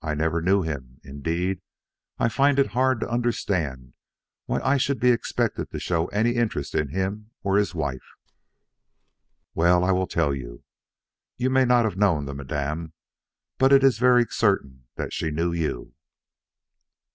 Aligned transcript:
"I 0.00 0.14
never 0.14 0.40
knew 0.40 0.62
him. 0.62 0.98
Indeed, 1.04 1.60
I 2.18 2.30
find 2.30 2.58
it 2.58 2.68
hard 2.68 3.00
to 3.00 3.10
understand 3.10 3.92
why 4.46 4.60
I 4.62 4.78
should 4.78 4.98
be 4.98 5.10
expected 5.10 5.70
to 5.70 5.78
show 5.78 6.06
any 6.06 6.36
interest 6.36 6.74
in 6.74 6.88
him 6.88 7.32
or 7.42 7.58
his 7.58 7.74
wife." 7.74 8.14
"Well, 9.54 9.84
I 9.84 9.92
will 9.92 10.06
tell 10.06 10.34
you. 10.34 10.64
You 11.36 11.50
may 11.50 11.66
not 11.66 11.84
have 11.84 11.98
known 11.98 12.24
the 12.24 12.32
Madame; 12.34 12.94
but 13.58 13.74
it 13.74 13.84
is 13.84 13.98
very 13.98 14.24
certain 14.30 14.86
that 14.96 15.12
she 15.12 15.30
knew 15.30 15.52
you." 15.52 15.92